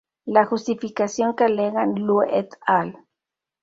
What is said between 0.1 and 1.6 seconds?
La justificación que